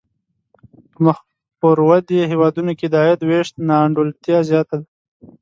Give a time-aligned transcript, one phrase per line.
[0.93, 1.17] په مخ
[1.59, 4.87] پر ودې هېوادونو کې د عاید وېش نا انډولتیا زیاته ده.